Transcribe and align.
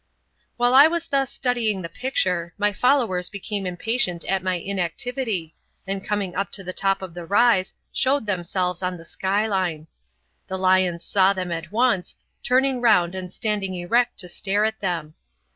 While 0.57 0.73
I 0.73 0.87
was 0.87 1.05
thus 1.05 1.31
studying 1.31 1.83
the 1.83 1.87
picture, 1.87 2.55
my 2.57 2.73
followers 2.73 3.29
became 3.29 3.67
impatient 3.67 4.25
at 4.25 4.41
my 4.41 4.55
inactivity, 4.55 5.53
and 5.85 6.03
coming 6.03 6.35
up 6.35 6.51
to 6.53 6.63
the 6.63 6.73
top 6.73 7.03
of 7.03 7.13
the 7.13 7.23
rise, 7.23 7.75
showed 7.93 8.25
themselves 8.25 8.81
on 8.81 8.97
the 8.97 9.05
sky 9.05 9.45
line. 9.45 9.85
The 10.47 10.57
lions 10.57 11.03
saw 11.03 11.33
them 11.33 11.51
at 11.51 11.71
once, 11.71 12.15
turning 12.41 12.81
round 12.81 13.13
and 13.13 13.31
standing 13.31 13.75
erect 13.75 14.17
to 14.21 14.27
stare 14.27 14.65
at 14.65 14.79
them. 14.79 15.13